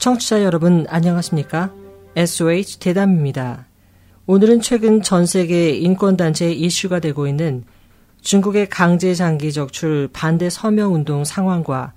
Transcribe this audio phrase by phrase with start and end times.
[0.00, 1.74] 청취자 여러분 안녕하십니까?
[2.16, 3.66] SOH 대담입니다.
[4.24, 7.64] 오늘은 최근 전 세계 인권단체 이슈가 되고 있는
[8.22, 11.92] 중국의 강제 장기 적출 반대 서명 운동 상황과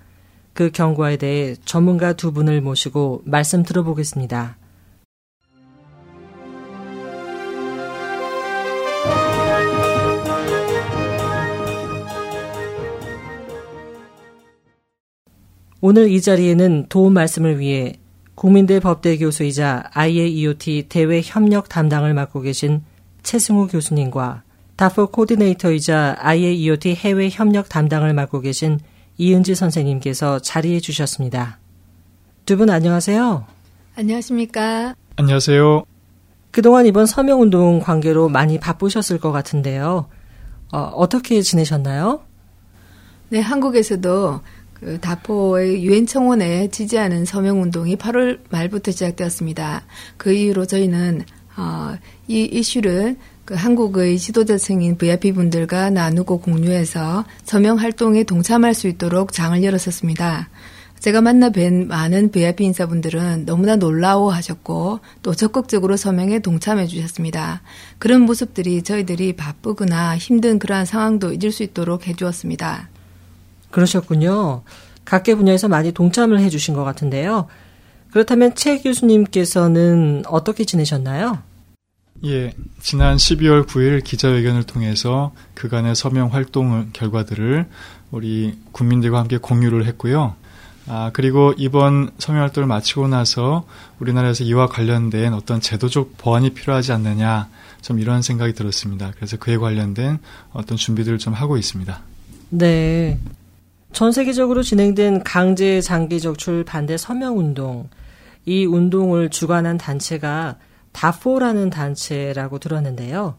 [0.52, 4.58] 그 경과에 대해 전문가 두 분을 모시고 말씀 들어보겠습니다.
[15.86, 17.96] 오늘 이 자리에는 도움 말씀을 위해
[18.36, 22.84] 국민대 법대 교수이자 IAEOT 대외 협력 담당을 맡고 계신
[23.22, 24.44] 최승우 교수님과
[24.78, 28.80] 다포 코디네이터이자 IAEOT 해외 협력 담당을 맡고 계신
[29.18, 31.60] 이은지 선생님께서 자리해 주셨습니다.
[32.46, 33.46] 두 분 안녕하세요.
[33.98, 34.96] 안녕하십니까.
[35.18, 35.84] 안녕하세요.
[36.52, 40.08] 그동안 이번 서명운동 관계로 많이 바쁘셨을 것 같은데요.
[40.72, 42.22] 어, 어떻게 지내셨나요?
[43.28, 44.40] 네, 한국에서도
[44.84, 49.84] 그 다포의 유엔 청원에 지지하는 서명 운동이 8월 말부터 시작되었습니다.
[50.18, 51.24] 그 이후로 저희는
[51.56, 51.96] 어,
[52.28, 59.62] 이 이슈를 그 한국의 지도자층인 VIP 분들과 나누고 공유해서 서명 활동에 동참할 수 있도록 장을
[59.64, 60.50] 열었었습니다.
[61.00, 67.62] 제가 만나 뵌 많은 VIP 인사분들은 너무나 놀라워하셨고 또 적극적으로 서명에 동참해 주셨습니다.
[68.00, 72.93] 그런 모습들이 저희들이 바쁘거나 힘든 그러한 상황도 잊을 수 있도록 해주었습니다.
[73.74, 74.62] 그러셨군요.
[75.04, 77.48] 각계 분야에서 많이 동참을 해주신 것 같은데요.
[78.12, 81.40] 그렇다면 최 교수님께서는 어떻게 지내셨나요?
[82.26, 87.68] 예, 지난 12월 9일 기자회견을 통해서 그간의 서명 활동 결과들을
[88.12, 90.36] 우리 국민들과 함께 공유를 했고요.
[90.88, 93.66] 아, 그리고 이번 서명 활동을 마치고 나서
[94.00, 97.50] 우리나라에서 이와 관련된 어떤 제도적 보완이 필요하지 않느냐,
[97.82, 99.12] 좀 이런 생각이 들었습니다.
[99.16, 100.20] 그래서 그에 관련된
[100.54, 102.00] 어떤 준비들을 좀 하고 있습니다.
[102.50, 103.18] 네.
[103.94, 107.90] 전 세계적으로 진행된 강제 장기 적출 반대 서명 운동.
[108.44, 110.58] 이 운동을 주관한 단체가
[110.92, 113.38] 다포라는 단체라고 들었는데요.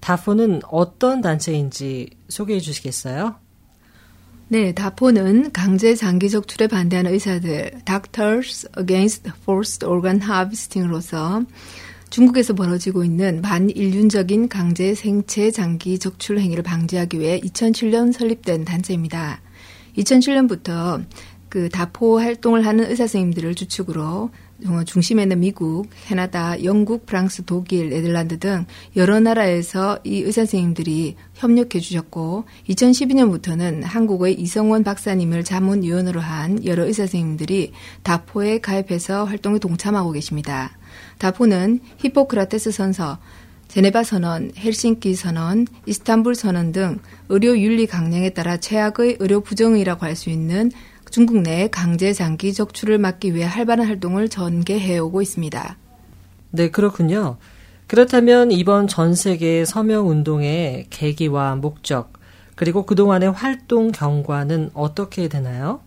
[0.00, 3.36] 다포는 어떤 단체인지 소개해 주시겠어요?
[4.48, 11.44] 네, 다포는 강제 장기 적출에 반대하는 의사들, Doctors Against Forced Organ Harvesting으로서
[12.10, 19.40] 중국에서 벌어지고 있는 반인륜적인 강제 생체 장기 적출 행위를 방지하기 위해 2007년 설립된 단체입니다.
[19.96, 21.04] 2007년부터
[21.48, 24.30] 그 다포 활동을 하는 의사 선생님들을 주축으로
[24.86, 28.66] 중심에는 미국, 캐나다, 영국, 프랑스, 독일, 네덜란드 등
[28.96, 37.02] 여러 나라에서 이 의사 선생님들이 협력해 주셨고 2012년부터는 한국의 이성원 박사님을 자문위원으로 한 여러 의사
[37.02, 37.72] 선생님들이
[38.02, 40.76] 다포에 가입해서 활동에 동참하고 계십니다.
[41.18, 43.18] 다포는 히포크라테스 선서,
[43.68, 50.14] 제네바 선언, 헬싱키 선언, 이스탄불 선언 등 의료 윤리 강령에 따라 최악의 의료 부정이라고 할
[50.14, 50.70] 수 있는
[51.10, 55.76] 중국 내 강제 장기 적출을 막기 위해 활발한 활동을 전개해 오고 있습니다.
[56.50, 57.36] 네, 그렇군요.
[57.86, 62.12] 그렇다면 이번 전 세계 서명 운동의 계기와 목적,
[62.56, 65.80] 그리고 그동안의 활동 경과는 어떻게 되나요?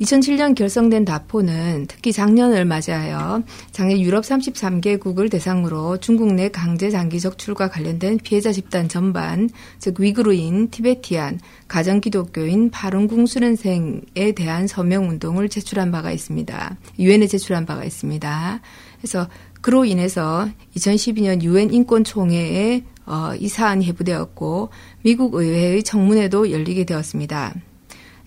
[0.00, 3.42] 2007년 결성된 다포는 특히 작년을 맞이하여
[3.72, 9.48] 작년 유럽 33개국을 대상으로 중국 내 강제 장기 적 출과 관련된 피해자 집단 전반,
[9.78, 16.76] 즉 위구르인, 티베티안, 가정 기독교인, 파룬궁 수련생에 대한 서명 운동을 제출한 바가 있습니다.
[16.98, 18.60] 유엔에 제출한 바가 있습니다.
[18.98, 19.28] 그래서
[19.62, 24.68] 그로 인해서 2012년 유엔 인권 총회에 어, 이 사안이 해부되었고
[25.02, 27.54] 미국 의회의 청문회도 열리게 되었습니다.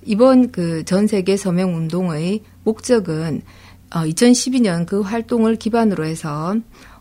[0.05, 3.41] 이번 그 전 세계 서명 운동의 목적은
[3.93, 6.55] 어, 2012년 그 활동을 기반으로 해서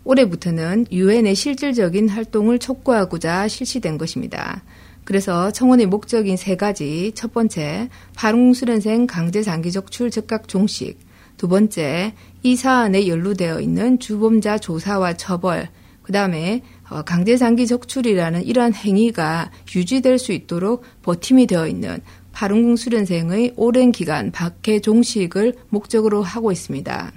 [0.04, 4.62] 올해부터는 유엔의 실질적인 활동을 촉구하고자 실시된 것입니다.
[5.04, 7.12] 그래서 청원의 목적인 세 가지.
[7.14, 10.98] 첫 번째, 파룬수련생 강제 장기적 출 즉각 종식.
[11.36, 15.68] 두 번째, 이 사안에 연루되어 있는 주범자 조사와 처벌.
[16.02, 22.00] 그 다음에 어, 강제 장기 적출이라는 이러한 행위가 유지될 수 있도록 버팀이 되어 있는
[22.38, 27.12] 파룬궁 수련생의 오랜 기간 박해 종식을 목적으로 하고 있습니다.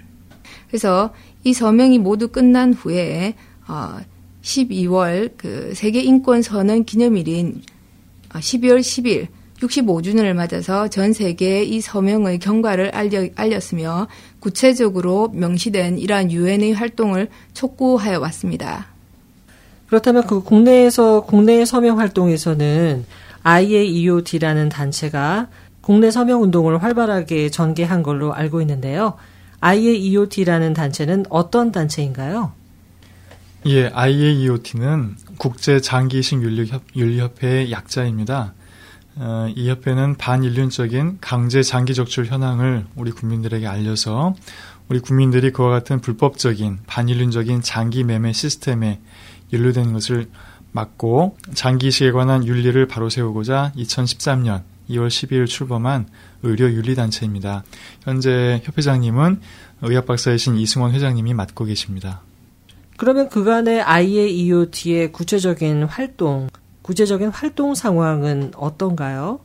[0.67, 1.13] 그래서
[1.43, 3.35] 이 서명이 모두 끝난 후에
[3.67, 3.99] 어
[4.41, 7.61] 12월 그 세계 인권 선언 기념일인
[8.29, 9.27] 12월 10일
[9.59, 14.07] 65주년을 맞아서 전 세계에 이 서명의 경과를 알려, 알렸으며
[14.39, 18.87] 구체적으로 명시된 이러한 유엔의 활동을 촉구하여 왔습니다.
[19.85, 23.05] 그렇다면 그 국내에서 국내 서명 활동에서는
[23.43, 25.47] IAEOT라는 단체가
[25.81, 29.15] 국내 서명 운동을 활발하게 전개한 걸로 알고 있는데요.
[29.61, 32.53] IAEOT라는 단체는 어떤 단체인가요?
[33.67, 36.41] 예, IAEOT는 국제 장기이식
[36.95, 38.53] 윤리협 회의 약자입니다.
[39.17, 44.35] 어, 이 협회는 반인륜적인 강제 장기 적출 현황을 우리 국민들에게 알려서
[44.87, 48.99] 우리 국민들이 그와 같은 불법적인 반인륜적인 장기 매매 시스템에
[49.53, 50.27] 연루되는 것을
[50.71, 56.07] 막고 장기식에 관한 윤리를 바로 세우고자 2013년 2월 12일 출범한
[56.43, 57.63] 의료윤리단체입니다.
[58.03, 59.41] 현재 협회장님은
[59.81, 62.21] 의학박사이신 이승원 회장님이 맡고 계십니다.
[62.97, 66.49] 그러면 그간의 IAEOT의 구체적인 활동,
[66.83, 69.39] 구체적인 활동 상황은 어떤가요?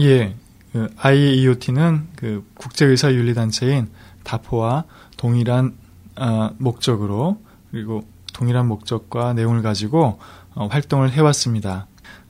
[0.00, 0.34] 예,
[0.72, 3.88] 그 IAEOT는 그 국제의사윤리단체인
[4.22, 4.84] 다포와
[5.16, 5.74] 동일한
[6.16, 10.18] 어, 목적으로 그리고 동일한 목적과 내용을 가지고 어,
[10.68, 11.86] 활동을 해왔습니다.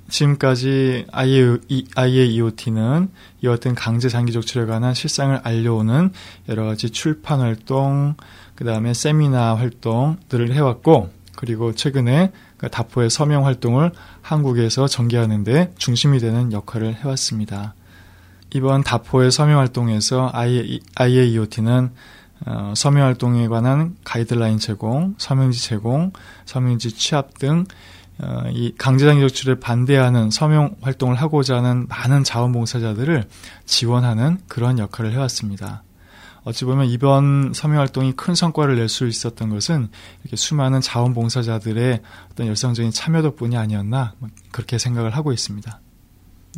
[0.08, 3.10] 지금까지 IAEOT는
[3.42, 6.12] 이와 같은 강제 장기적 출혈에 관한 실상을 알려오는
[6.48, 8.16] 여러 가지 출판 활동,
[8.54, 16.52] 그 다음에 세미나 활동들을 해왔고, 그리고 최근에 그 다포의 서명 활동을 한국에서 전개하는데 중심이 되는
[16.52, 17.74] 역할을 해왔습니다.
[18.52, 20.30] 이번 다포의 서명 활동에서
[20.96, 21.92] IAEOT는
[22.46, 26.12] 어, 서명 활동에 관한 가이드라인 제공, 서명지 제공,
[26.46, 27.66] 서명지 취합 등 어,
[28.52, 33.25] 이 강제장기 적출에 반대하는 서명 활동을 하고자 하는 많은 자원봉사자들을
[33.64, 35.82] 지원하는 그런 역할을 해왔습니다.
[36.43, 39.88] 어찌 보면 이번 서명 활동이 큰 성과를 낼 수 있었던 것은
[40.22, 42.00] 이렇게 수많은 자원봉사자들의
[42.32, 45.81] 어떤 열성적인 참여 덕분이 아니었나 뭐 그렇게 생각을 하고 있습니다.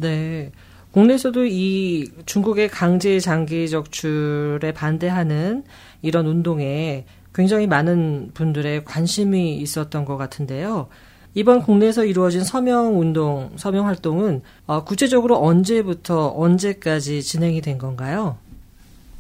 [0.01, 0.51] 네.
[0.93, 5.65] 국내에서도 이 중국의 강제 장기 적출에 반대하는
[6.03, 10.89] 이런 운동에 굉장히 많은 분들의 관심이 있었던 것 같은데요.
[11.35, 18.37] 이번 국내에서 이루어진 서명 운동, 서명 활동은 어, 구체적으로 언제부터 언제까지 진행이 된 건가요?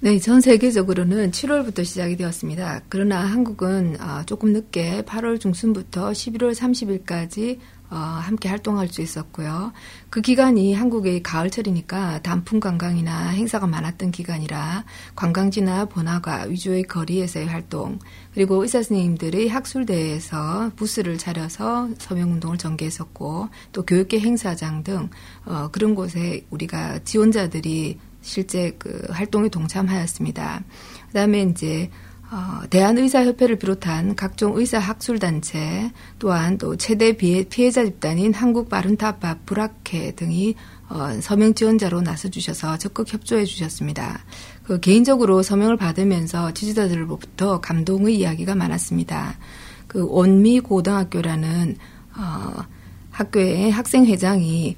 [0.00, 2.82] 네, 전 세계적으로는 7월부터 시작이 되었습니다.
[2.88, 7.58] 그러나 한국은 어, 조금 늦게 8월 중순부터 11월 30일까지
[7.92, 9.72] 어, 함께 활동할 수 있었고요.
[10.08, 14.84] 그 기간이 한국의 가을철이니까 단풍 관광이나 행사가 많았던 기간이라
[15.14, 17.98] 관광지나 번화가 위주의 거리에서의 활동,
[18.32, 25.10] 그리고 의사 선생님들의 학술대회에서 부스를 차려서 서명운동을 전개했었고, 또 교육계 행사장 등
[25.44, 30.62] 어, 그런 곳에 우리가 지원자들이 실제 그 활동에 동참하였습니다.
[31.08, 31.90] 그다음에 이제
[32.32, 40.54] 어, 대한의사협회를 비롯한 각종 의사학술단체 또한 또 최대 피해자 집단인 한국바른타파 불학회 등이
[40.88, 44.24] 어, 서명 지원자로 나서주셔서 적극 협조해 주셨습니다.
[44.62, 49.36] 그 개인적으로 서명을 받으면서 지지자들로부터 감동의 이야기가 많았습니다.
[49.86, 51.76] 그 온미 고등학교라는
[52.16, 52.62] 어,
[53.10, 54.76] 학교의 학생회장이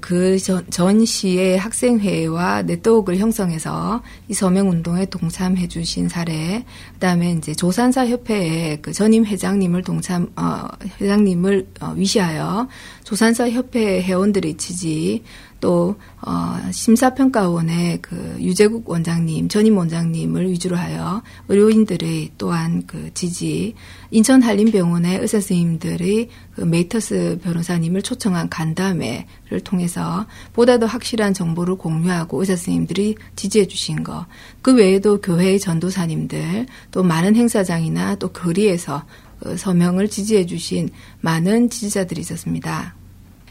[0.00, 7.54] 그 전, 전 시의 학생회와 네트워크를 형성해서 이 서명 운동에 동참해 주신 사례, 그다음에 이제
[7.54, 10.66] 조산사 협회의 그 전임 회장님을 동참 어
[11.00, 12.68] 회장님을 어, 위시하여
[13.04, 15.22] 조산사 협회 회원들의 지지,
[15.60, 23.74] 또 어, 심사평가원의 그 유재국 원장님, 전임 원장님을 위주로 하여 의료인들의 또한 그 지지,
[24.10, 32.40] 인천 한림병원의 의사 선생님들의 그 메이터스 변호사님을 초청한 간담회를 통해서 보다 더 확실한 정보를 공유하고
[32.40, 34.26] 의사 선생님들이 지지해 주신 거.
[34.62, 39.04] 그 외에도 교회의 전도사님들, 또 많은 행사장이나 또 거리에서
[39.40, 40.90] 그 서명을 지지해 주신
[41.20, 42.97] 많은 지지자들이 있었습니다.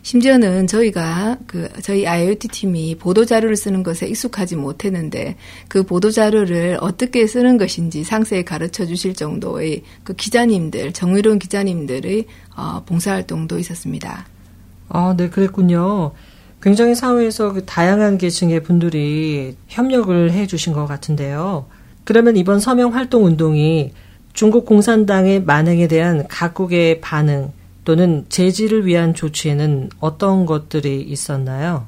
[0.07, 5.35] 심지어는 저희가 그 저희 IoT 팀이 보도 자료를 쓰는 것에 익숙하지 못했는데
[5.67, 12.23] 그 보도 자료를 어떻게 쓰는 것인지 상세히 가르쳐 주실 정도의 그 기자님들 정의로운 기자님들의
[12.55, 14.25] 어, 봉사활동도 있었습니다.
[14.87, 16.13] 아, 네, 그랬군요.
[16.61, 21.65] 굉장히 사회에서 그 다양한 계층의 분들이 협력을 해 주신 것 같은데요.
[22.05, 23.91] 그러면 이번 서명 활동 운동이
[24.31, 27.51] 중국 공산당의 만행에 대한 각국의 반응,
[27.88, 31.88] 또는 제지를 위한 조치에는 어떤 것들이 있었나요?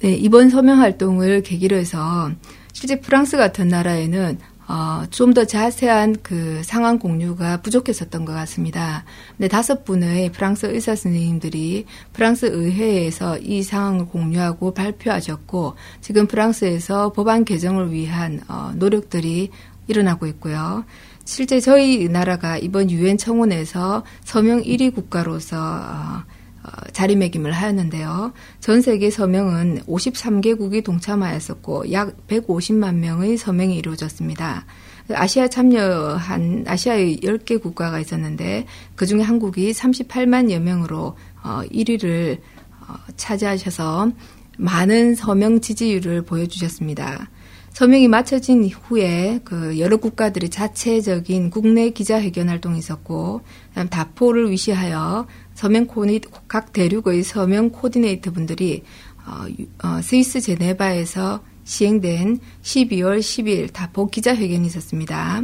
[0.00, 2.30] 네, 이번 서명 활동을 계기로 해서
[2.74, 9.06] 실제 프랑스 같은 나라에는 어, 좀 더 자세한 그 상황 공유가 부족했었던 것 같습니다.
[9.38, 17.46] 근데 다섯 분의 프랑스 의사 선생님들이 프랑스 의회에서 이 상황을 공유하고 발표하셨고, 지금 프랑스에서 법안
[17.46, 19.48] 개정을 위한 어, 노력들이
[19.88, 20.84] 일어나고 있고요.
[21.24, 26.22] 실제 저희 나라가 이번 유엔 청원에서 서명 1위 국가로서 어,
[26.64, 28.32] 어, 자리매김을 하였는데요.
[28.60, 34.64] 전 세계 서명은 53개국이 동참하였었고 약 150만 명의 서명이 이루어졌습니다.
[35.12, 42.38] 아시아 참여한 아시아의 10개 국가가 있었는데 그중에 한국이 38만여 명으로 어, 1위를
[42.86, 44.12] 어, 차지하셔서
[44.58, 47.28] 많은 서명 지지율을 보여주셨습니다.
[47.72, 55.86] 서명이 마쳐진 후에 그 여러 국가들이 자체적인 국내 기자회견 활동이 있었고, 그다음 다포를 위시하여 서명
[55.86, 58.82] 코디 각 대륙의 서명 코디네이터 분들이
[59.24, 59.46] 어,
[59.86, 65.42] 어, 스위스 제네바에서 시행된 12월 10일 다포 기자회견이 있었습니다.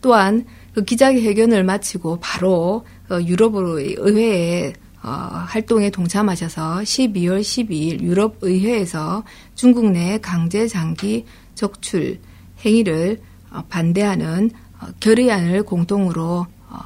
[0.00, 5.10] 또한 그 기자회견을 마치고 바로 어, 유럽으로 의회에 어,
[5.46, 11.24] 활동에 동참하셔서 12월 12일 유럽 의회에서 중국 내 강제 장기
[11.56, 12.20] 적출
[12.64, 13.20] 행위를
[13.50, 16.78] 어, 반대하는 어, 결의안을 공동으로 어,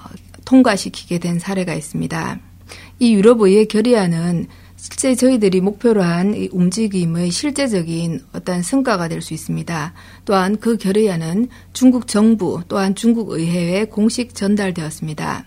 [0.47, 2.41] 통과시키게 된 사례가 있습니다.
[3.00, 4.47] 이 유럽 의회 결의안은
[4.77, 9.93] 실제 저희들이 목표로 한 움직임의 실제적인 어떤 성과가 될 수 있습니다.
[10.25, 15.45] 또한 그 결의안은 중국 정부 또한 중국 의회에 공식 전달되었습니다.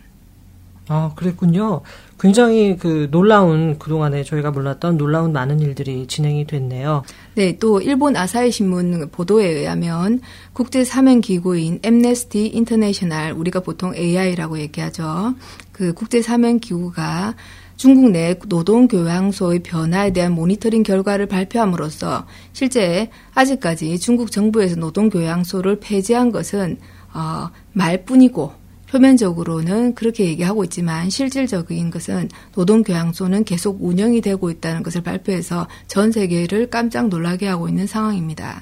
[0.90, 1.82] 아, 그랬군요.
[2.20, 7.04] 굉장히 그 놀라운 그동안에 저희가 몰랐던 놀라운 많은 일들이 진행이 됐네요.
[7.36, 10.20] 네, 또 일본 아사히 신문 보도에 의하면
[10.52, 15.36] 국제 사면 기구인 엠네스티 인터내셔널 우리가 보통 AI라고 얘기하죠.
[15.72, 17.36] 그 국제 사면 기구가
[17.76, 25.80] 중국 내 노동 교양소의 변화에 대한 모니터링 결과를 발표함으로써 실제 아직까지 중국 정부에서 노동 교양소를
[25.80, 26.78] 폐지한 것은
[27.14, 28.63] 어, 말뿐이고
[28.94, 36.70] 표면적으로는 그렇게 얘기하고 있지만 실질적인 것은 노동교양소는 계속 운영이 되고 있다는 것을 발표해서 전 세계를
[36.70, 38.62] 깜짝 놀라게 하고 있는 상황입니다.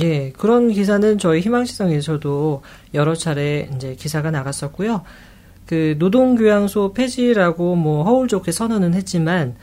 [0.00, 2.62] 예, 그런 기사는 저희 희망시장에서도
[2.94, 5.02] 여러 차례 이제 기사가 나갔었고요.
[5.66, 9.56] 그 노동교양소 폐지라고 뭐 허울 좋게 선언은 했지만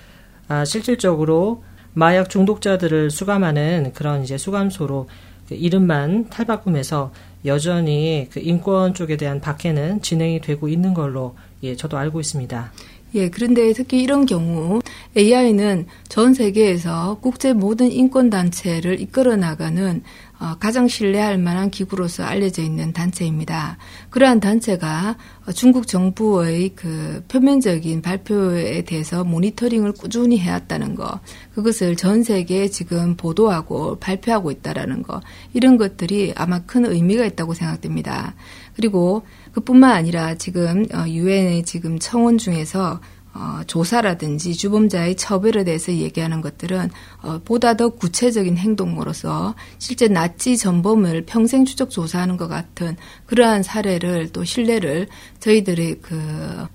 [0.49, 5.07] 아, 실질적으로 마약 중독자들을 수감하는 그런 이제 수감소로
[5.47, 7.11] 그 이름만 탈바꿈해서
[7.45, 12.71] 여전히 그 인권 쪽에 대한 박해는 진행이 되고 있는 걸로 예, 저도 알고 있습니다.
[13.15, 14.81] 예, 그런데 특히 이런 경우
[15.15, 20.24] AI는 전 세계에서 국제 모든 인권 단체를 이끌어 나가는 어,
[20.59, 23.77] 가장 신뢰할 만한 기구로서 알려져 있는 단체입니다.
[24.09, 25.17] 그러한 단체가
[25.53, 31.19] 중국 정부의 그 표면적인 발표에 대해서 모니터링을 꾸준히 해왔다는 것,
[31.53, 35.21] 그것을 전 세계에 지금 보도하고 발표하고 있다라는 것,
[35.53, 38.35] 이런 것들이 아마 큰 의미가 있다고 생각됩니다.
[38.75, 39.23] 그리고
[39.53, 42.99] 그뿐만 아니라 지금 어, 유엔의 지금 청원 중에서
[43.35, 46.89] 어, 조사라든지 주범자의 처벌에 대해서 얘기하는 것들은
[47.21, 54.29] 어, 보다 더 구체적인 행동으로서 실제 나치 전범을 평생 추적 조사하는 것 같은 그러한 사례를
[54.31, 55.07] 또 신뢰를
[55.41, 56.15] 저희들의 그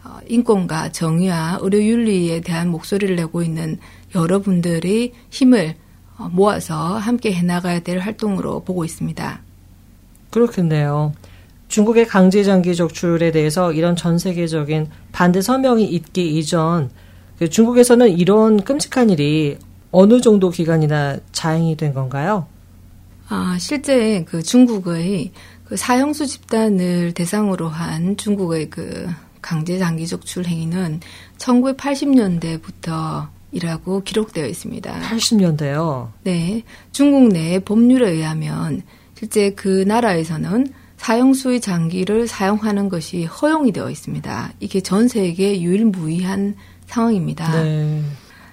[0.04, 3.78] 어, 인권과 정의와 의료 윤리에 대한 목소리를 내고 있는
[4.14, 5.76] 여러분들이 힘을
[6.18, 9.40] 어, 모아서 함께 해나가야 될 활동으로 보고 있습니다.
[10.28, 11.14] 그렇겠네요.
[11.70, 16.90] 중국의 강제 장기 적출에 대해서 이런 전 세계적인 반대 서명이 있기 이전
[17.38, 19.56] 그 중국에서는 이런 끔찍한 일이
[19.92, 22.46] 어느 정도 기간이나 자행이 된 건가요?
[23.28, 25.30] 아, 실제 그 중국의
[25.64, 29.06] 그 사형수 집단을 대상으로 한 중국의 그
[29.40, 31.00] 강제 장기 적출 행위는
[31.38, 35.00] 1980년대부터 이라고 기록되어 있습니다.
[35.00, 36.08] 80년대요?
[36.24, 36.62] 네.
[36.90, 38.82] 중국 내 법률에 의하면
[39.14, 44.52] 실제 그 나라에서는 사형수의 장기를 사용하는 것이 허용이 되어 있습니다.
[44.60, 47.62] 이게 전 세계 유일무이한 상황입니다.
[47.62, 48.02] 네.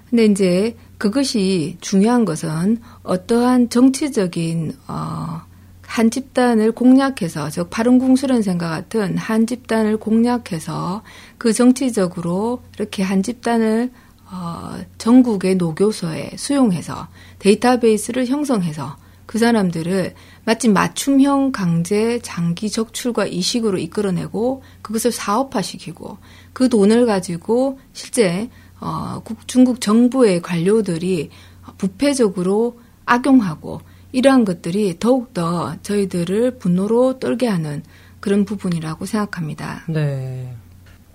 [0.10, 5.42] 근데 이제 그것이 중요한 것은 어떠한 정치적인 어,
[5.82, 11.04] 한 집단을 공략해서 즉 바른궁수련생과 같은 한 집단을 공략해서
[11.38, 13.92] 그 정치적으로 이렇게 한 집단을
[14.32, 18.96] 어, 전국의 노교소에 수용해서 데이터베이스를 형성해서
[19.28, 20.16] 그 사람들을
[20.46, 26.18] 마치 맞춤형 강제 장기 적출과 이식으로 이끌어내고 그것을 사업화시키고
[26.54, 31.30] 그 돈을 가지고 실제 어, 중국 정부의 관료들이
[31.78, 33.82] 부패적으로 악용하고
[34.14, 37.84] 이러한 것들이 더욱더 저희들을 분노로 떨게 하는
[38.22, 39.84] 그런 부분이라고 생각합니다.
[39.90, 40.56] 네.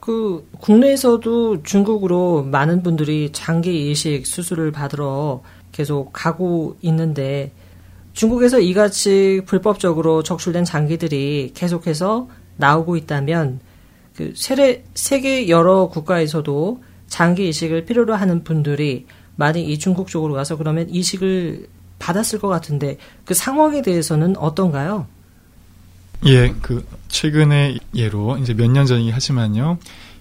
[0.01, 7.53] 그 국내에서도 중국으로 많은 분들이 장기 이식 수술을 받으러 계속 가고 있는데
[8.13, 13.61] 중국에서 이같이 불법적으로 적출된 장기들이 계속해서 나오고 있다면
[14.17, 20.57] 그 세계, 세계 여러 국가에서도 장기 이식을 필요로 하는 분들이 많이 이 중국 쪽으로 가서
[20.57, 21.67] 그러면 이식을
[21.99, 25.07] 받았을 것 같은데 그 상황에 대해서는 어떤가요?
[26.27, 29.79] 예, 그 최근의 예로 이제 몇 년 전이긴 하지만요.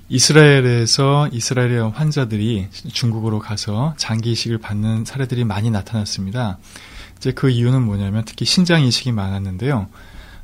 [0.09, 6.57] 이스라엘에서 이스라엘의 환자들이 중국으로 가서 장기 이식을 받는 사례들이 많이 나타났습니다.
[7.21, 9.87] 이제 그 이유는 뭐냐면 특히 신장 이식이 많았는데요.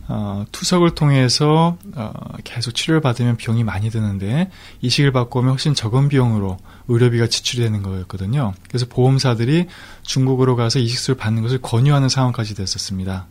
[0.10, 6.08] 어, 투석을 통해서 어, 계속 치료를 받으면 비용이 많이 드는데 이식을 받고 오면 훨씬 적은
[6.08, 6.58] 비용으로
[6.88, 8.54] 의료비가 지출이 되는 거였거든요.
[8.70, 9.66] 그래서 보험사들이
[10.04, 13.26] 중국으로 가서 이식술을 받는 것을 권유하는 상황까지 됐었습니다.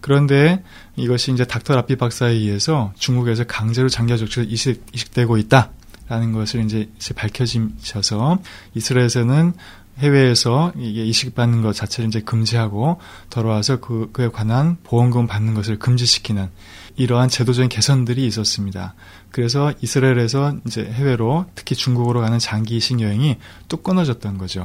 [0.00, 0.64] 그런데
[0.96, 5.70] 이것이 이제 닥터 라피 박사에 의해서 중국에서 강제로 장기 적출 이식, 이식되고 있다
[6.08, 8.38] 라는 것을 이제 밝혀지셔서
[8.74, 9.54] 이스라엘에서는
[9.98, 13.00] 해외에서 이게 이식받는 것 자체를 이제 금지하고
[13.30, 16.48] 돌아와서 그, 그에 관한 보험금 받는 것을 금지시키는
[16.96, 18.94] 이러한 제도적인 개선들이 있었습니다.
[19.30, 23.36] 그래서 이스라엘에서 이제 해외로 특히 중국으로 가는 장기 이식 여행이
[23.68, 24.64] 뚝 끊어졌던 거죠.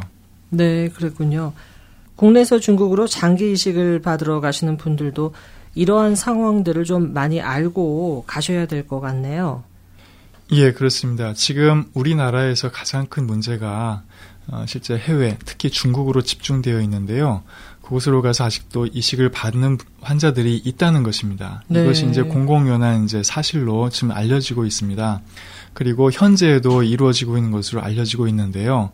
[0.49, 1.53] 네, 그랬군요.
[2.15, 5.33] 국내에서 중국으로 장기 이식을 받으러 가시는 분들도
[5.75, 9.63] 이러한 상황들을 좀 많이 알고 가셔야 될 것 같네요.
[10.51, 11.33] 예, 그렇습니다.
[11.33, 14.32] 지금 우리나라에서 가장 큰 문제가 어,
[14.65, 17.43] 실제 해외, 특히 중국으로 집중되어 있는데요.
[17.81, 21.63] 그곳으로 가서 아직도 이식을 받는 환자들이 있다는 것입니다.
[21.67, 21.83] 네.
[21.83, 25.21] 이것이 이제 공공연한 이제 사실로 지금 알려지고 있습니다.
[25.73, 28.91] 그리고 현재에도 이루어지고 있는 것으로 알려지고 있는데요.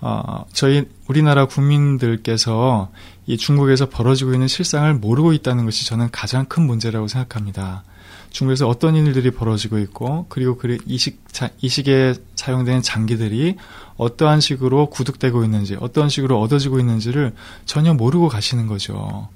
[0.00, 2.90] 어, 저희 우리나라 국민들께서
[3.26, 7.84] 이 중국에서 벌어지고 있는 실상을 모르고 있다는 것이 저는 가장 큰 문제라고 생각합니다.
[8.32, 11.22] 중국에서 어떤 일들이 벌어지고 있고 그리고 그 이식
[11.60, 13.56] 이식에 사용되는 장기들이
[13.96, 17.34] 어떠한 식으로 구득되고 있는지 어떤 식으로 얻어지고 있는지를
[17.66, 19.28] 전혀 모르고 가시는 거죠.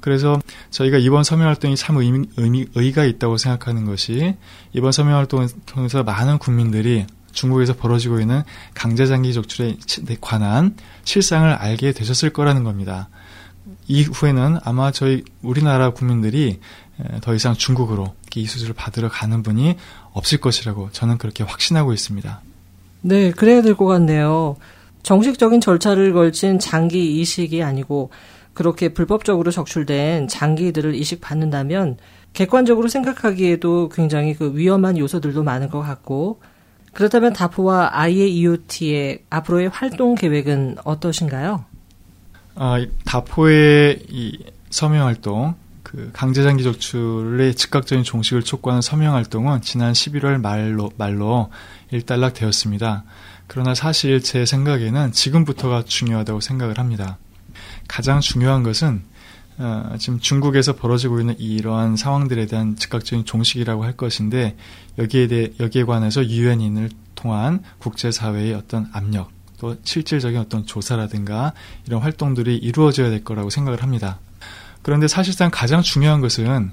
[0.00, 0.40] 그래서
[0.70, 4.36] 저희가 이번 서명 활동이 참 의미, 의미, 의의가 있다고 생각하는 것이
[4.72, 8.42] 이번 서명 활동을 통해서 많은 국민들이 중국에서 벌어지고 있는
[8.74, 9.76] 강제장기 적출에
[10.20, 13.08] 관한 실상을 알게 되셨을 거라는 겁니다.
[13.86, 16.60] 이후에는 아마 저희 우리나라 국민들이
[17.20, 19.76] 더 이상 중국으로 이 수술을 받으러 가는 분이
[20.12, 22.40] 없을 것이라고 저는 그렇게 확신하고 있습니다.
[23.02, 24.56] 네, 그래야 될 것 같네요.
[25.02, 28.10] 정식적인 절차를 걸친 장기 이식이 아니고
[28.52, 31.96] 그렇게 불법적으로 적출된 장기들을 이식받는다면
[32.32, 36.40] 객관적으로 생각하기에도 굉장히 그 위험한 요소들도 많은 것 같고
[36.92, 41.64] 그렇다면 다포와 IAEOT의 앞으로의 활동 계획은 어떠신가요?
[42.56, 45.54] 아, 다포의 이 서명 활동,
[45.90, 51.50] 그 강제장기 적출의 즉각적인 종식을 촉구하는 서명 활동은 지난 11월 말로 말로
[51.90, 53.04] 일단락되었습니다.
[53.46, 57.16] 그러나 사실 제 생각에는 지금부터가 중요하다고 생각을 합니다.
[57.88, 59.02] 가장 중요한 것은
[59.56, 64.56] 어, 지금 중국에서 벌어지고 있는 이러한 상황들에 대한 즉각적인 종식이라고 할 것인데
[64.98, 71.54] 여기에 대해 여기에 관해서 유엔인을 통한 국제사회의 어떤 압력 또 실질적인 어떤 조사라든가
[71.86, 74.20] 이런 활동들이 이루어져야 될 거라고 생각을 합니다.
[74.82, 76.72] 그런데 사실상 가장 중요한 것은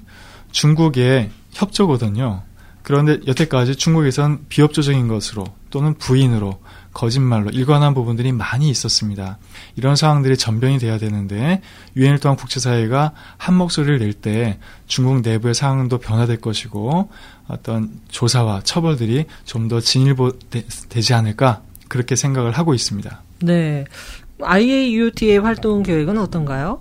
[0.52, 2.42] 중국의 협조거든요.
[2.82, 6.60] 그런데 여태까지 중국에선 비협조적인 것으로 또는 부인으로
[6.92, 9.38] 거짓말로 일관한 부분들이 많이 있었습니다.
[9.74, 11.60] 이런 상황들이 전변이 돼야 되는데
[11.96, 17.10] 유엔을 통한 국제사회가 한 목소리를 낼 때 중국 내부의 상황도 변화될 것이고
[17.48, 23.22] 어떤 조사와 처벌들이 좀 더 진일보되지 않을까 그렇게 생각을 하고 있습니다.
[23.42, 23.84] 네.
[24.40, 26.80] IAUT의 활동 계획은 어떤가요?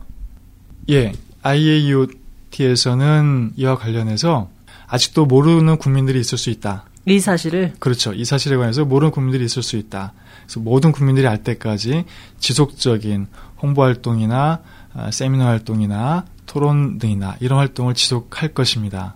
[0.89, 1.13] 예.
[1.41, 4.50] IAUT에서는 이와 관련해서
[4.88, 6.86] 아직도 모르는 국민들이 있을 수 있다.
[7.06, 7.74] 이 사실을?
[7.80, 8.13] 그렇죠.
[8.13, 10.13] 이 사실에 관해서 모르는 국민들이 있을 수 있다.
[10.43, 12.06] 그래서 모든 국민들이 알 때까지
[12.39, 13.28] 지속적인
[13.62, 14.62] 홍보 활동이나
[14.93, 19.15] 아, 세미나 활동이나 토론 등이나 이런 활동을 지속할 것입니다.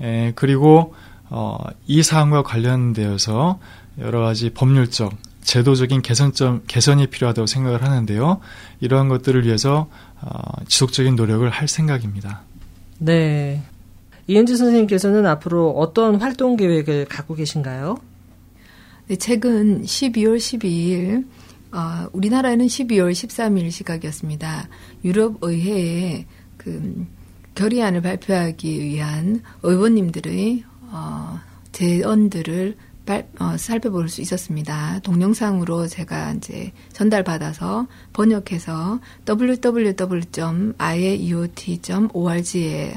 [0.00, 0.94] 에, 그리고
[1.28, 3.58] 어, 이 사항과 관련되어서
[4.00, 8.40] 여러 가지 법률적, 제도적인 개선점 개선이 필요하다고 생각을 하는데요.
[8.80, 9.88] 이러한 것들을 위해서
[10.24, 12.42] 어, 지속적인 노력을 할 생각입니다.
[12.98, 13.62] 네.
[14.26, 17.98] 이은지 선생님께서는 앞으로 어떤 활동 계획을 갖고 계신가요?
[19.08, 21.26] 네, 최근 12월 12일
[21.72, 24.68] 어, 우리나라에는 12월 13일 시각이었습니다.
[25.04, 26.24] 유럽 의회에
[26.56, 27.06] 그
[27.54, 31.40] 결의안을 발표하기 위한 의원님들의 어,
[31.72, 32.93] 제언들을 발,
[33.38, 35.00] 어, 살펴볼 수 있었습니다.
[35.00, 40.56] 동영상으로 제가 이제 전달받아서 번역해서 www.ieot.org에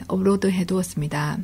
[0.07, 1.39] 업로드 해 두었습니다.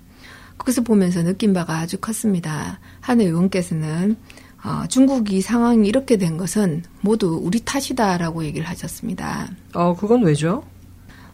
[0.57, 2.79] 거기서 보면서 느낀 바가 아주 컸습니다.
[3.01, 4.15] 한 의원께서는
[4.63, 9.49] 어, 중국이 상황이 이렇게 된 것은 모두 우리 탓이다라고 얘기를 하셨습니다.
[9.73, 10.63] 어, 그건 왜죠?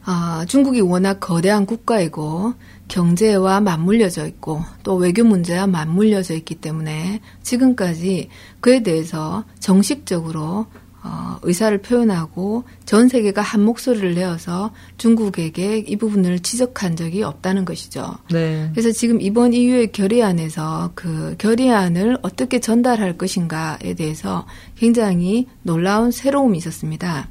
[0.04, 2.56] 아, 중국이 워낙 거대한 국가이고
[2.90, 8.28] 경제와 맞물려져 있고 또 외교 문제와 맞물려져 있기 때문에 지금까지
[8.60, 10.66] 그에 대해서 정식적으로
[11.02, 18.18] 어, 의사를 표현하고 전 세계가 한 목소리를 내어서 중국에게 이 부분을 지적한 적이 없다는 것이죠.
[18.32, 18.70] 네.
[18.74, 27.30] 그래서 지금 이번 EU의 결의안에서 그 결의안을 어떻게 전달할 것인가에 대해서 굉장히 놀라운 새로움이 있었습니다.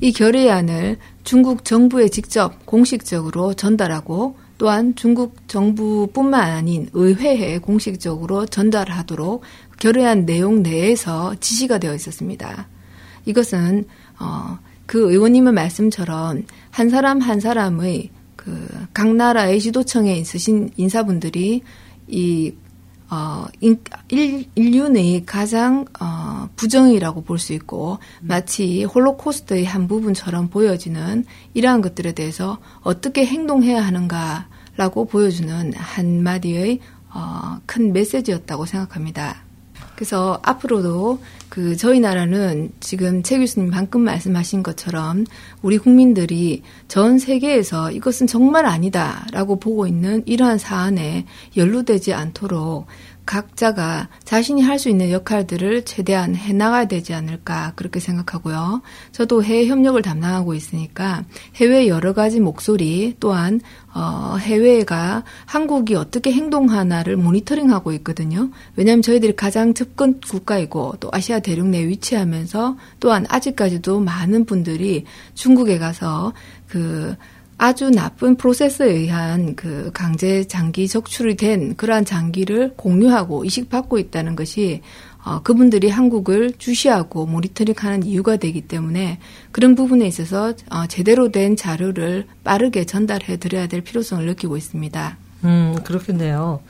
[0.00, 9.42] 이 결의안을 중국 정부에 직접 공식적으로 전달하고 또한 중국 정부뿐만 아닌 의회에 공식적으로 전달하도록
[9.78, 12.68] 결의안 내용 내에서 지시가 되어 있었습니다.
[13.24, 13.84] 이것은
[14.18, 18.68] 어, 그 의원님의 말씀처럼 한 사람 한 사람의 그
[18.98, 21.62] 각 나라의 지도청에 있으신 인사분들이
[22.08, 22.52] 이
[23.10, 31.24] 어, 인, 인류 내의 가장 어, 부정이라고 볼 수 있고 마치 홀로코스트의 한 부분처럼 보여지는
[31.54, 36.80] 이러한 것들에 대해서 어떻게 행동해야 하는가라고 보여주는 한마디의
[37.14, 39.47] 어, 큰 메시지였다고 생각합니다.
[39.98, 45.26] 그래서 앞으로도 그 저희 나라는 지금 최 교수님 방금 말씀하신 것처럼
[45.60, 52.86] 우리 국민들이 전 세계에서 이것은 정말 아니다라고 보고 있는 이러한 사안에 연루되지 않도록
[53.28, 58.80] 각자가 자신이 할 수 있는 역할들을 최대한 해나가야 되지 않을까 그렇게 생각하고요.
[59.10, 61.24] 저도 해외 협력을 담당하고 있으니까
[61.56, 63.60] 해외 여러 가지 목소리 또한
[63.92, 68.50] 어, 해외가 한국이 어떻게 행동하나를 모니터링하고 있거든요.
[68.76, 75.78] 왜냐하면 저희들이 가장 접근 국가이고 또 아시아 대륙 내에 위치하면서 또한 아직까지도 많은 분들이 중국에
[75.78, 76.32] 가서
[76.68, 77.16] 그
[77.58, 84.80] 아주 나쁜 프로세스에 의한 그 강제 장기 적출이 된 그러한 장기를 공유하고 이식받고 있다는 것이
[85.24, 89.18] 어, 그분들이 한국을 주시하고 모니터링하는 이유가 되기 때문에
[89.50, 95.18] 그런 부분에 있어서 어, 제대로 된 자료를 빠르게 전달해 드려야 될 필요성을 느끼고 있습니다.
[95.44, 96.60] 음, 그렇겠네요.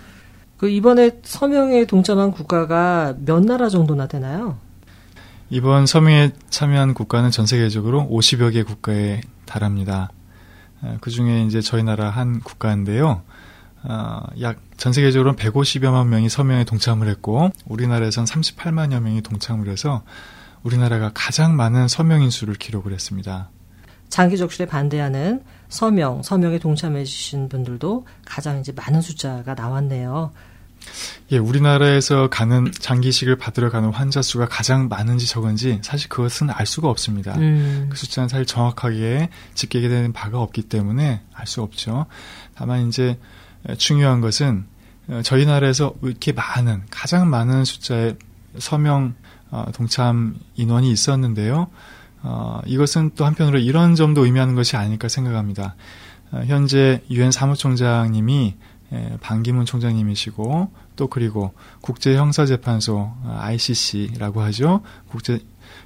[0.57, 4.57] 그 이번에 서명에 동참한 국가가 몇 나라 정도나 되나요?
[5.51, 10.11] 이번 서명에 참여한 국가는 전 세계적으로 50여 개 국가에 달합니다.
[11.01, 13.23] 그 중에 이제 저희 나라 한 국가인데요.
[13.85, 20.03] 어, 약전 세계적으로 150여만 명이 서명에 동참을 했고 우리나라에선 38만여 명이 동참을 해서
[20.63, 23.51] 우리나라가 가장 많은 서명 인 수를 기록을 했습니다.
[24.09, 30.33] 장기 적출에 반대하는 서명, 서명에 동참해 주신 분들도 가장 이제 많은 숫자가 나왔네요.
[31.31, 36.89] 예, 우리나라에서 가는 장기식을 받으러 가는 환자 수가 가장 많은지 적은지 사실 그것은 알 수가
[36.89, 37.35] 없습니다.
[37.37, 37.89] 음.
[37.91, 42.07] 그 숫자는 사실 정확하게 집계게 되는 바가 없기 때문에 알 수 없죠.
[42.55, 43.19] 다만 이제
[43.77, 44.67] 중요한 것은
[45.09, 48.17] 어, 저희 나라에서 이렇게 많은 가장 많은 숫자의
[48.59, 49.15] 서명
[49.51, 51.69] 어, 동참 인원이 있었는데요.
[52.23, 55.77] 어, 이것은 또 한편으로 이런 점도 의미하는 것이 아닐까 생각합니다.
[56.47, 58.57] 현재 유엔 사무총장님이
[59.21, 64.83] 반기문 총장님이시고 또 그리고 국제 형사 재판소 ICC라고 하죠.
[65.09, 65.41] 국제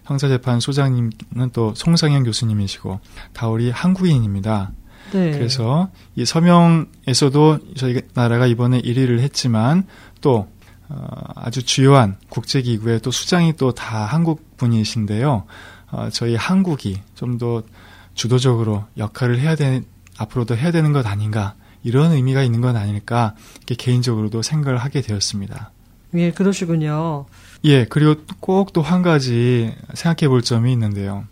[0.04, 3.00] 형사 재판소장님은 또 송상현 교수님이시고
[3.32, 4.72] 다 우리 한국인입니다.
[5.12, 5.32] 네.
[5.32, 9.86] 그래서 이 서명에서도 저희 나라가 이번에 1위를 했지만
[10.20, 10.48] 또
[10.88, 15.44] 어, 아주 주요한 국제기구의 또 수장이 또 다 한국 분이신데요.
[15.90, 17.62] 어, 저희 한국이 좀 더
[18.14, 19.84] 주도적으로 역할을 해야 되는
[20.18, 25.70] 앞으로도 해야 되는 것 아닌가 이런 의미가 있는 건 아닐까 이렇게 개인적으로도 생각을 하게 되었습니다.
[26.14, 27.26] 예, 그러시군요.
[27.64, 31.24] 예, 그리고 꼭 또 한 가지 생각해 볼 점이 있는데요.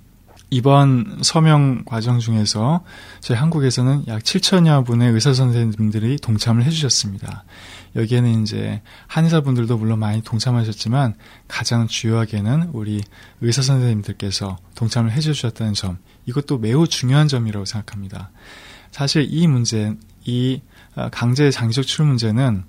[0.52, 2.82] 이번 서명 과정 중에서
[3.20, 7.44] 저희 한국에서는 약 7천여 분의 의사 선생님들이 동참을 해주셨습니다.
[7.94, 11.14] 여기에는 이제 한의사분들도 물론 많이 동참하셨지만
[11.46, 13.00] 가장 주요하게는 우리
[13.40, 18.30] 의사 선생님들께서 동참을 해주셨다는 점 이것도 매우 중요한 점이라고 생각합니다.
[18.90, 20.60] 사실 이 문제, 이
[21.12, 22.64] 강제 장기적출 문제는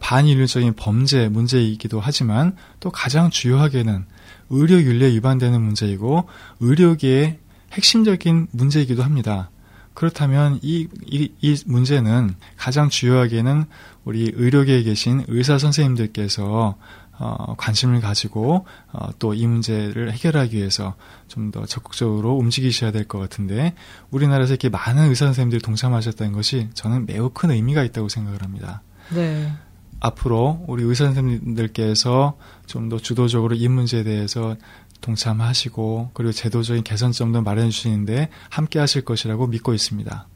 [0.00, 4.04] 반인륜적인 범죄 문제이기도 하지만 또 가장 주요하게는
[4.50, 6.28] 의료 윤리에 위반되는 문제이고
[6.60, 7.38] 의료계의
[7.72, 9.50] 핵심적인 문제이기도 합니다.
[9.94, 13.64] 그렇다면 이, 이, 이 문제는 가장 주요하게는
[14.04, 16.76] 우리 의료계에 계신 의사 선생님들께서
[17.18, 20.94] 어, 관심을 가지고 어, 또 이 문제를 해결하기 위해서
[21.28, 23.74] 좀 더 적극적으로 움직이셔야 될 것 같은데
[24.10, 28.82] 우리나라에서 이렇게 많은 의사 선생님들이 동참하셨다는 것이 저는 매우 큰 의미가 있다고 생각을 합니다.
[29.14, 29.52] 네.
[30.00, 34.56] 앞으로 우리 의사 선생님들께서 좀 더 주도적으로 이 문제에 대해서
[35.00, 40.26] 동참하시고 그리고 제도적인 개선점도 마련해 주시는데 함께 하실 것이라고 믿고 있습니다.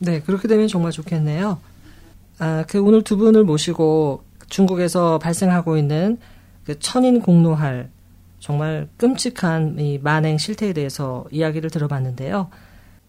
[0.00, 1.58] 네, 그렇게 되면 정말 좋겠네요.
[2.38, 6.18] 아, 그 오늘 두 분을 모시고 중국에서 발생하고 있는
[6.64, 7.90] 그 천인 공노할
[8.40, 12.50] 정말 끔찍한 이 만행 실태에 대해서 이야기를 들어봤는데요.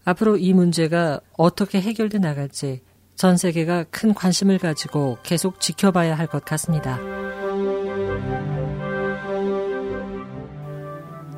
[0.04, 2.80] 앞으로 이 문제가 어떻게 해결돼 나갈지
[3.16, 6.98] 전 세계가 큰 관심을 가지고 계속 지켜봐야 할 것 같습니다.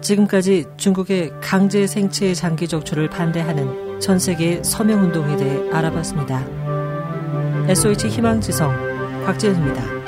[0.01, 6.45] 지금까지 중국의 강제 생체 장기 적출을 반대하는 전 세계 서명 운동에 대해 알아봤습니다.
[7.69, 8.92] SOH 희망지성
[9.25, 10.02] 곽재현입니다.